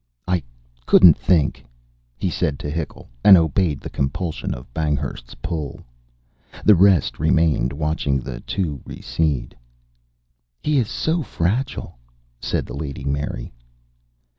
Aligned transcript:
"I 0.27 0.41
couldn't 0.87 1.15
think" 1.15 1.63
he 2.17 2.31
said 2.31 2.57
to 2.57 2.71
Hickle, 2.71 3.11
and 3.23 3.37
obeyed 3.37 3.79
the 3.81 3.89
compulsion 3.91 4.51
of 4.55 4.65
Banghurst's 4.73 5.35
pull. 5.35 5.79
The 6.65 6.73
rest 6.73 7.19
remained 7.19 7.71
watching 7.71 8.19
the 8.19 8.39
two 8.39 8.81
recede. 8.83 9.55
"He 10.63 10.79
is 10.79 10.89
so 10.89 11.21
fragile," 11.21 11.99
said 12.39 12.65
the 12.65 12.73
Lady 12.75 13.03
Mary. 13.03 13.51